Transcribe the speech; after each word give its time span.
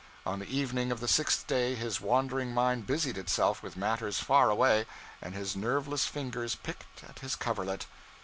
On 0.25 0.39
the 0.39 0.47
evening 0.49 0.91
of 0.91 0.99
the 0.99 1.07
sixth 1.07 1.45
day 1.45 1.75
his 1.75 2.01
wandering 2.01 2.55
mind 2.55 2.87
busied 2.87 3.19
itself 3.19 3.61
with 3.61 3.77
matters 3.77 4.17
far 4.17 4.49
away, 4.49 4.87
and 5.21 5.35
his 5.35 5.55
nerveless 5.55 6.07
fingers 6.07 6.55
'picked 6.55 7.03
at 7.03 7.19
his 7.19 7.35
coverlet.' 7.35 7.85